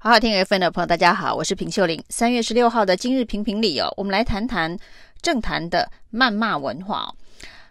[0.00, 2.00] 好好听 FM 的朋友，大家好，我是平秀玲。
[2.08, 4.78] 三月十六号的今日评评理哦，我们来谈谈
[5.20, 7.12] 政坛的谩骂文化。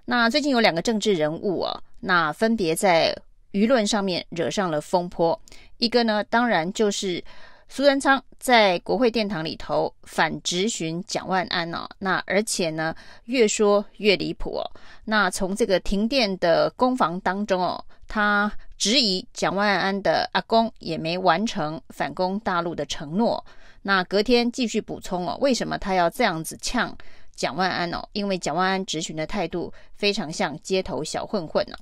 [0.04, 3.18] 那最近有两个政治人物哦，那分别在
[3.54, 5.42] 舆论上面惹上了风波。
[5.78, 7.24] 一个呢，当然就是
[7.70, 12.96] 苏贞昌在国会殿堂里头反质询蒋万安哦，那而且呢，
[13.26, 14.64] 越说越离谱哦。
[15.06, 18.52] 那从这个停电的攻防当中哦，他。
[18.78, 23.44] 质疑蒋万安的阿公也没完成反攻大陆的承诺，
[23.82, 26.96] 那隔天继续补充哦，为什么他要这样子呛
[27.36, 28.08] 蒋万安哦？
[28.14, 31.76] 因为蒋万安质询的态度非常像街头小混混呢。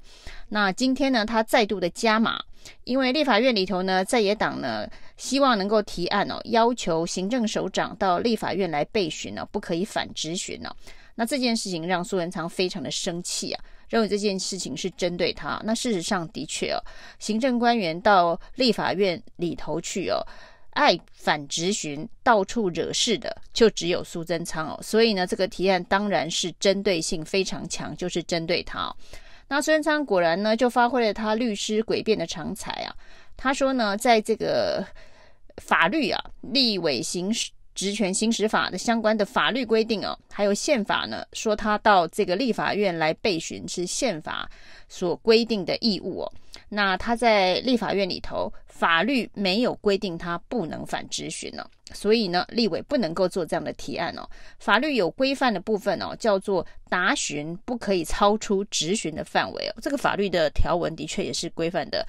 [0.48, 2.42] 那今天呢，他再度的加码，
[2.84, 4.88] 因为立法院里头呢，在野党呢
[5.18, 10.76] 希望能够提案哦，要求行政首长到立法院来备询呢，不可以反质询哦。
[11.16, 13.64] 那这件事情让苏贞昌非常的生气啊。
[13.88, 16.82] 认为这件事情是针对他，那事实上的确哦，
[17.20, 20.18] 行政官员到立法院里头去哦，
[20.72, 28.92] 爱反直询、到处惹事的就只有苏贞昌哦，所以呢，这个提案当然是针对性非常强，就是针对他。
[29.48, 32.96] 那孙昌果然呢，就发挥了他律师诡辩的长才啊，
[33.38, 34.86] 他说呢，在这个
[35.58, 37.52] 法律啊，立委行使。
[37.76, 44.50] 职权行使法的相关的法律规定哦，还有宪法呢，说他到这个立法院来备询是宪法
[44.88, 46.34] 所规定的义务哦。
[46.70, 54.28] 那他在立法院里头，法律没有规定他不能反质询呢，所以呢，立委不能够做这样的提案哦。
[54.60, 59.74] 法律有规范的部分哦，叫做答询不可以超出质询的范围哦。
[59.82, 62.06] 这个法律的条文的确也是规范的。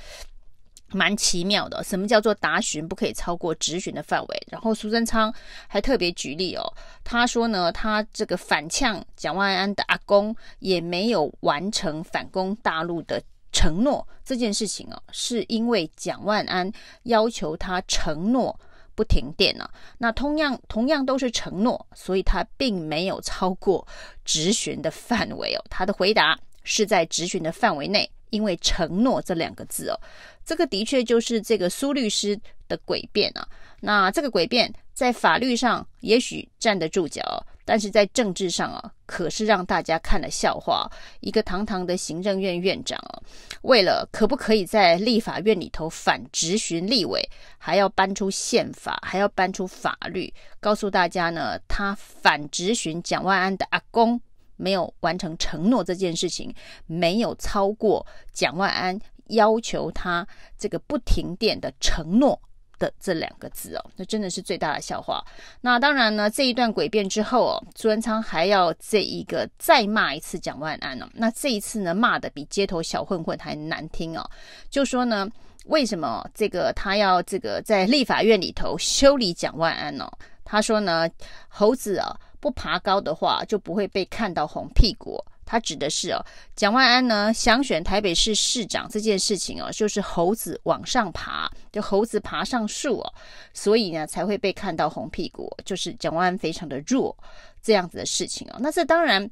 [0.91, 4.47] 蛮奇妙的，什么叫做答询不可以超过质询的范围？
[4.49, 5.35] 然后苏贞昌
[5.67, 6.63] 还特别举例哦，
[7.03, 13.21] 他说呢，他这个反呛蒋万安的阿公也没有完成反攻大陆的
[13.53, 16.71] 承诺，这件事情哦，是因为蒋万安
[17.05, 18.59] 要求他承诺
[18.95, 19.69] 不停电呢。
[19.99, 23.87] 那同样同样都是承诺，所以他并没有超过
[24.25, 25.65] 质询的范围哦。
[25.71, 28.11] 他的回答是在质询的范围内。
[28.31, 29.99] 因为承诺这两个字哦，
[30.45, 33.49] 这个的确就是这个苏律师的诡辩啊。
[33.81, 37.23] 那这个诡辩在法律上也许站得住脚，
[37.67, 40.91] 但是在政治上啊，可是让大家看了笑话。
[41.21, 43.21] 一个堂堂的行政院院长啊，
[43.63, 47.29] 为了可不可以在立法院里头反质询立委，
[47.59, 54.19] 还要搬出宪法，还要搬出法律，告诉大家呢，他反质询蒋万安的阿公。
[54.59, 56.55] 没有完成承诺这件事情，
[56.87, 60.27] 没有超过蒋万安要求他
[60.57, 62.41] 这个不停电的承诺
[62.79, 65.25] 的这两个字哦，那真的是最大的笑话。
[65.61, 71.09] 那当然呢，这一段诡辩之后哦，苏贞昌还要这一个再骂一次蒋万安哦。
[71.15, 74.25] 那这一次呢，骂的比街头小混混还难听哦，
[74.71, 75.29] 就说呢，
[75.67, 80.11] 为什么这个他要这个在立法院里头修理蒋万安哦？
[80.45, 81.09] 他说呢，
[81.49, 82.17] 猴子啊。
[82.39, 85.19] 不爬高的话，就不会被看到红屁股。
[85.47, 86.21] 他指的是哦，
[86.55, 93.15] 蒋万安呢想选台北市市长这件事情哦，就是猴子往上爬，就猴子爬上树哦，
[93.55, 97.17] 所以呢才会被看到红屁股，就是蒋万安非常的弱
[97.63, 98.57] 这样子的事情哦。
[98.61, 99.31] 那这当然。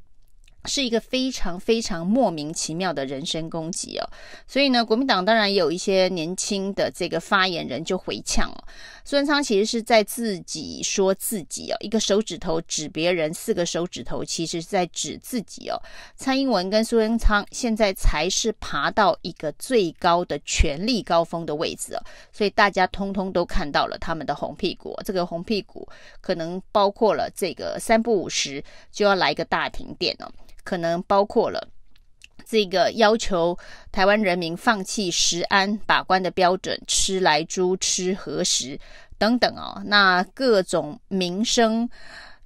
[0.67, 4.09] 是一个非常非常莫名其妙的人身攻击哦，
[4.47, 8.65] 所以呢，国民党当然也有一些年轻的这个发言人就回呛哦。
[9.05, 15.77] 苏贞昌其实是在自己说自己哦，一个手指头指别人，四个手指头其实是在指自己哦。
[16.17, 22.03] 蔡英文跟苏贞昌现在才是爬到一个最高的权力高峰的位置哦，
[22.33, 24.99] 所以大家通通都看到了他们的红屁股。
[25.05, 25.87] 这个红屁股
[26.23, 30.33] 可能包括了这个三不五时就要来一个大停电哦。
[30.65, 31.69] 可能包括了
[32.47, 33.57] 这个要求
[33.93, 38.79] 台湾人民放弃食安把关的标准，吃来猪、吃核食
[39.19, 41.89] 等等哦，那各种民生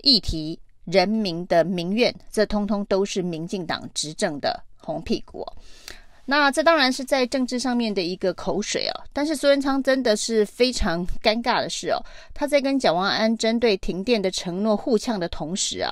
[0.02, 5.56] 议题、人民的民怨，这通通都是民进党执政的红屁股哦。
[6.30, 11.98] 那这当然是在政治上面的一个口水哦，但是苏贞昌真的是非常尴尬的是哦，
[12.34, 15.91] 他在跟蒋万安针对停电的承诺互呛的同时啊，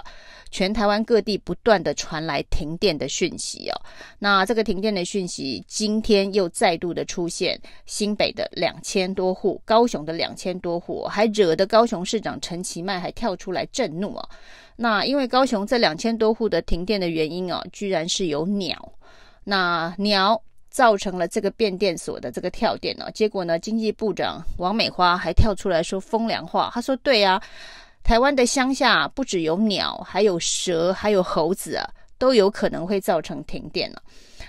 [0.50, 3.80] 全台湾各地不断的传来停电的讯息哦。
[4.18, 14.28] 那这个停电的讯息今天又再度的出现，新北的两千多户，高雄的两千多户，还惹得高雄市长陈其迈还跳出来震怒哦。
[14.76, 18.92] 那因为高雄这两千多户的停电的原因哦，居然是有鸟。
[19.44, 23.10] 那鸟造成了这个变电所的这个跳电呢？
[23.12, 26.70] 结果呢，经济部长王美花还跳出来说风凉话。
[26.74, 27.40] 他说：“对呀，
[28.06, 31.84] 台湾的乡下不只有鸟，还有蛇，还有猴子啊，
[32.18, 34.00] 都有可能会造成停电了。”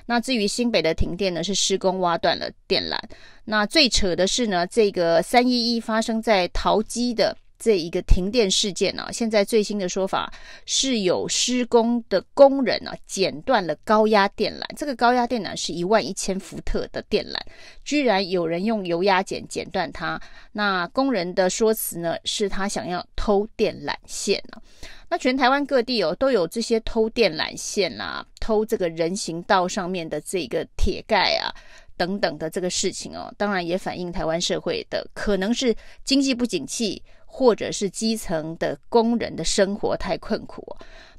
[0.06, 2.96] 那至于新北的停电呢，是施工挖断了电缆。
[3.44, 7.36] 那最扯的是呢，这个三一一发生在桃机的。
[7.60, 10.32] 这一个停电事件呢、啊，现在最新的说法
[10.66, 14.64] 是有施工的工人呢、啊、剪断了高压电缆。
[14.76, 17.36] 这个高压电缆是一万一千伏特的电缆，
[17.84, 20.22] 居然有人用油压剪剪断它。
[20.52, 24.62] 那工人的说辞呢，是他想要偷电缆线呢、啊。
[25.10, 31.48] 那全台湾各地哦都有这些偷电缆线啊，偷这个人行道上面的这个铁盖啊
[31.96, 35.74] 等等的这个事情哦，当然也反映台湾社会的可能是
[36.04, 37.02] 经济不景气。
[37.30, 40.66] 或者是基层的工人的生活太困苦，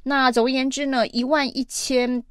[0.03, 2.25] 那总而言之呢，一万一千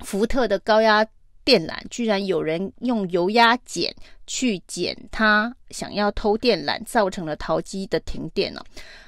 [0.00, 1.06] 伏特的高压
[1.42, 3.94] 电缆，居然有人用油压剪
[4.26, 8.62] 去剪它，想要偷电缆，造成了桃机的停电了。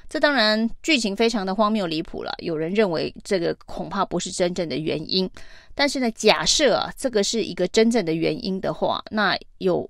[0.09, 2.33] 这当然剧情非常的荒谬离谱了。
[2.39, 5.29] 有人认为这个恐怕不是真正的原因，
[5.75, 9.87] 但是呢，假设啊，这个是一个真正的原因的话，那有。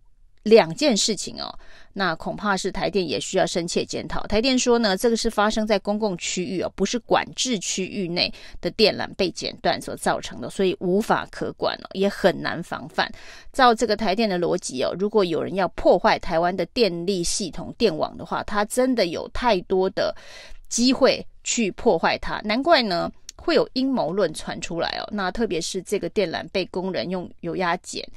[0.47, 1.53] 两件事情哦，
[1.93, 4.25] 那恐怕是台电也需要深切检讨。
[4.27, 13.11] 台电说呢，这个是发生在公共区域哦，不是管制区域内的电缆被剪断所造成的，所以无法可管哦，也很难防范。
[13.51, 20.15] 照这个台电的逻辑哦，如果有人要破坏台湾的电力系统电网的话，他真的有太多的
[20.69, 22.39] 机会去破坏它。
[22.45, 25.09] 难怪呢，会有阴谋论传出来哦。
[25.11, 28.07] 那特别是这个电缆被工人用油压剪。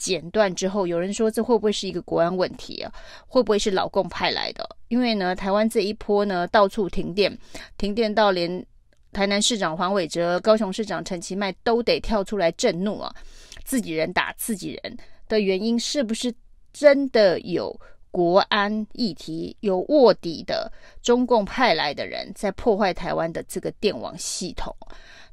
[0.00, 2.90] 剪断之后，有人说这会不会是一个国安问题啊？
[3.26, 4.66] 会不会是老共派来的？
[4.88, 7.38] 因为呢，台湾这一波呢，到处停电，
[7.76, 8.64] 停电到连
[9.12, 13.14] 台南市长黄伟哲、高雄市长陈其迈都得跳出来震怒啊！
[13.62, 14.96] 自己人打自己人
[15.28, 16.32] 的原因，是不是
[16.72, 17.78] 真的有
[18.10, 20.72] 国安议题、有卧底的
[21.02, 24.74] 中共派来的人在破坏台湾的这个电网系统？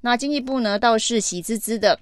[0.01, 1.97] 那经济部呢，倒是喜滋滋的。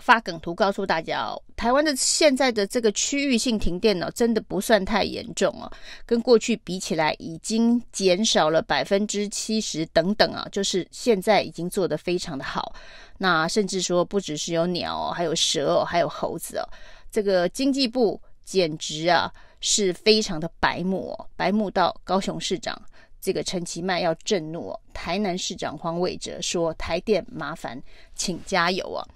[0.00, 5.70] 发梗图告诉大家哦，台湾的现在的这个区域性停电呢，真的不算太严重哦，
[6.06, 12.74] 跟过去比起来已经减少了百分之七十等等啊，就是现在已经做得非常的好。
[13.18, 16.64] 那甚至说不只是有鸟哦，还有蛇哦，还有猴子哦，
[17.10, 19.30] 这个经济部简直啊
[19.60, 22.80] 是非常的白目哦，白目到高雄市长
[23.20, 27.80] 这个陈其迈要震怒哦，台南市长黄伟哲说台电麻烦
[28.14, 29.06] 请加油啊。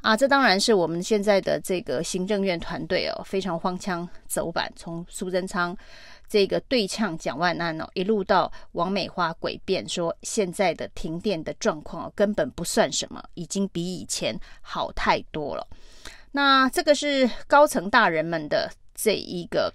[0.00, 5.76] 啊，这当然是我们现在的这个行政院团队哦，非常荒腔走板，从苏贞昌
[6.28, 15.66] 这个对呛蒋万安哦，一路到王美花诡辩说现在的停电的状况根本不算什么，已经比以前好太多了。
[16.30, 19.72] 那这个是高层大人们的这一个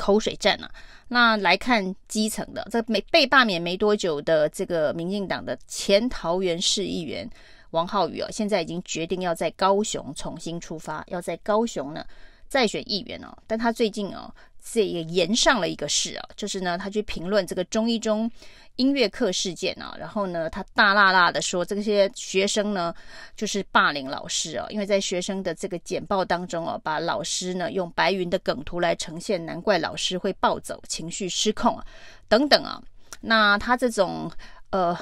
[0.00, 0.70] 口水战啊。
[1.08, 7.28] 那来看基层的，这没被罢免没多久的这个民进党的前桃园市议员。
[7.70, 12.04] 王浩宇啊，现在已经决定要在高雄重新出发，要在高雄呢
[12.48, 13.28] 再选议员哦。
[13.46, 14.28] 但他最近哦，
[14.62, 18.30] 这也延上了一个事啊，就是呢，他去评论这个中一中
[18.76, 22.94] 音乐课事件啊，然后呢，他大辣辣的说这些学生呢
[23.36, 31.84] 就是霸凌老师哦，因为在学生的这个简报当中哦，把老师呢用白云的梗图来呈现，难怪老师会暴走、情绪失控啊，
[32.28, 32.82] 等等啊。
[33.20, 34.30] 那他这种
[34.70, 34.96] 呃。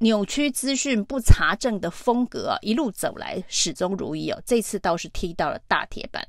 [0.00, 4.40] 扭曲资讯、不查证的风格啊，一路走来始终如一哦。
[4.46, 6.24] 这次倒是踢到了大铁板，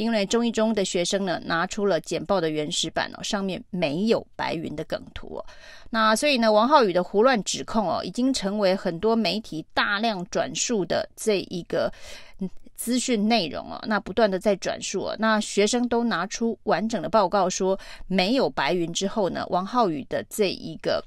[0.00, 5.44] 因为中一中的学生呢拿出了简报的原始版哦，上面没有白云的梗图哦。
[5.90, 11.92] 那所以呢，王浩宇的胡乱指控哦，已经成为很多媒体大量转述的这一个
[12.74, 13.78] 资讯内容哦。
[13.86, 21.04] 那不断的在转述哦，那学生都拿出完整的报告说没有白云之后呢，王浩宇的这一个。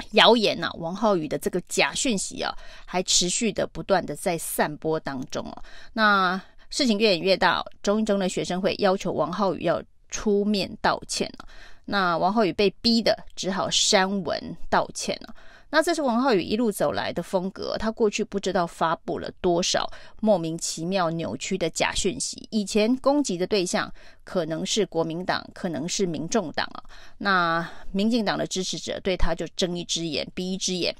[0.12, 2.50] 谣言呐、王浩宇的这个假讯息啊，
[2.86, 11.46] 还持续的不断的在散播当中哦、那事情越演越大，中一中的学生会要求王浩宇要出面道歉了、
[11.84, 15.34] 那王浩宇被逼的只好删文道歉了、
[15.68, 17.76] 那这是王浩宇一路走来的风格。
[17.78, 19.88] 他过去不知道发布了多少
[20.20, 22.48] 莫名其妙扭曲的假讯息。
[22.50, 23.92] 以前攻击的对象
[24.24, 26.82] 可能是国民党，可能是民众党啊。
[27.18, 30.94] 那民进党的支持者对他就睁一只眼闭一只眼。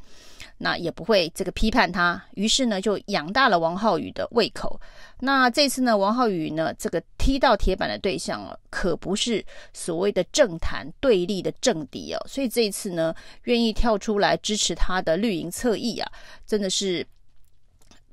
[0.62, 4.78] 那也不会这个批判他，于是呢就养大了王浩宇的胃口。
[5.20, 13.14] 那这次呢，王浩宇呢这个踢到铁板的对象哦，可不是所谓的政坛对立的政敌哦，所以这一次呢，
[13.44, 16.12] 愿意跳出来支持他的绿营侧翼啊，
[16.46, 17.06] 真的是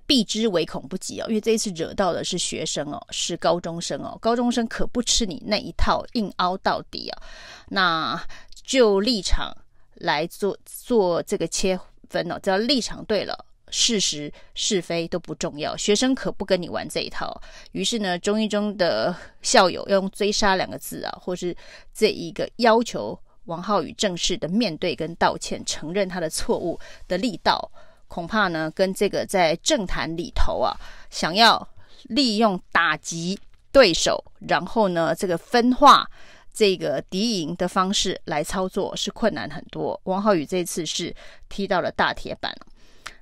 [0.06, 1.26] 避之唯恐不及哦。
[1.28, 7.22] 因为这一次惹到的是学生哦，是高中生哦，高中生可不吃你那一套，硬凹到底啊。
[7.68, 8.26] 那
[8.64, 9.54] 就立场
[9.96, 11.78] 来做做这个切。
[12.10, 17.40] 分了，只要立场对了，事实是非都不重要，学生可不跟你玩这一套。
[17.72, 21.56] 于是呢，中一中的校友要用追杀两个字啊，或是
[21.94, 27.72] 这一个要求王浩宇正式的面对跟道歉，承认他的错误的力道，
[28.08, 30.76] 恐怕呢，跟这个在政坛里头啊，
[31.10, 31.68] 想要
[32.04, 33.40] 利用打击
[33.72, 36.10] 对手，然后呢，这个分化
[36.58, 40.02] 这个敌营的方式来操作是困难很多。
[40.06, 41.14] 王浩宇这次是
[41.48, 42.52] 踢到了大铁板。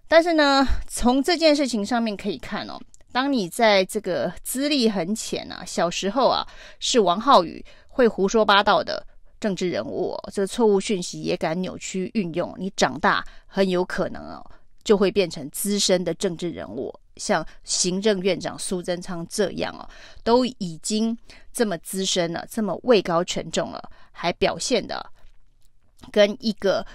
[0.08, 2.80] 但是呢，从这件事情上面可以看哦，
[3.12, 6.48] 当你在这个资历很浅啊，小时候啊
[6.80, 9.06] 是王浩宇会胡说八道的
[9.38, 14.50] 政治人物哦，这个错误讯息也敢扭曲运用，你长大很有可能哦
[14.86, 19.88] 就会变成资深的政治人物，像行政院长苏贞昌这样哦，
[20.24, 21.18] 都已经
[21.54, 25.12] 这么资深了，这么位高权重了，还表现的
[26.12, 26.86] 跟一个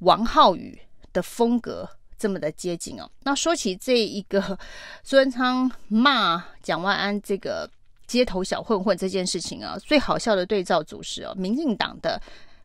[0.00, 0.80] 王浩宇
[1.12, 1.88] 的风格。
[2.18, 3.10] 这么的接近哦。
[3.24, 4.40] 那说起这一个
[5.02, 7.68] 苏贞昌骂蒋万安这个
[8.06, 12.22] 街头小混混这件事情啊，最好笑的对照组是哦，民进党的。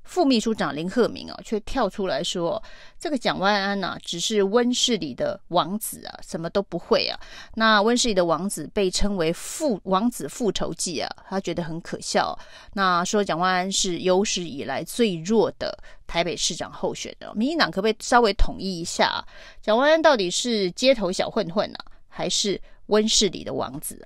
[0.08, 2.64] 副秘书长林鹤明啊，却跳出来说
[2.98, 7.20] ：“这个蒋万安呐、啊，只是温室里的王子啊，什么都不会啊。
[7.56, 12.38] 那温室里的王子被称为复王子复仇记啊，他觉得很可笑。
[12.74, 19.24] 那说蒋万安是有史以来最弱的台北市长候选人，民进党可不可以稍微统一一下？
[19.62, 24.04] 蒋万安到底是街头小混混呢、啊，还是温室里的王子？”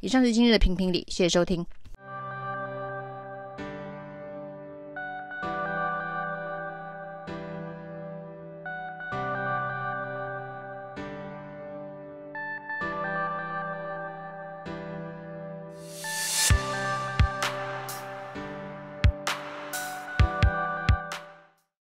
[0.00, 1.66] 以上是今日的评评理，谢谢收听。